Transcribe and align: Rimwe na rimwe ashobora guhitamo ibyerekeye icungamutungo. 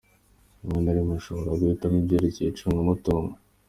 Rimwe 0.61 0.79
na 0.83 0.93
rimwe 0.95 1.13
ashobora 1.19 1.59
guhitamo 1.59 1.95
ibyerekeye 2.01 2.49
icungamutungo. 2.49 3.33